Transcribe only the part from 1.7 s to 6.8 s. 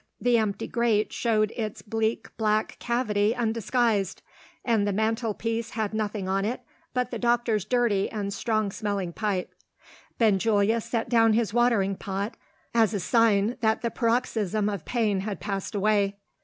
bleak black cavity undisguised; and the mantelpiece had nothing on it